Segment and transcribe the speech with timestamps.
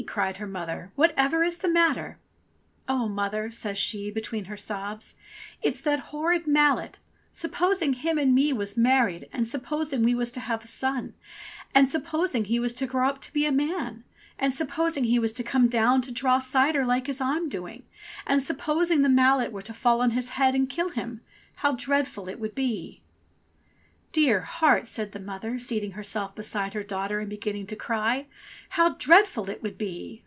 [0.01, 2.17] '* cried her mother, "whatever is the matter?"
[2.89, 5.13] "Oh, mother!" says she between her sobs,
[5.61, 6.97] "it's that horrid mallet.
[7.31, 11.13] Supposing him and me was married and supposing we was to have a son,
[11.75, 14.03] and supposing he was to grow up to be a man,
[14.39, 17.83] and supposing he was to come down to draw cider like as I'm doing,
[18.25, 21.21] and supposing the mallet were to fall on his head and kill him,
[21.57, 22.97] how dreadful it would be!"
[24.13, 27.29] THE THREE SILLIES 105 Dear heart!" said the mother, seating herself beside her daughter and
[27.29, 28.25] beginning to cry:
[28.75, 30.17] "How dreadful it would be!"